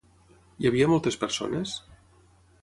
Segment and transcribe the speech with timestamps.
[0.61, 1.77] Hi havia moltes persones?